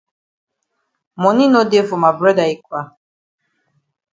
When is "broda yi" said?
2.19-2.55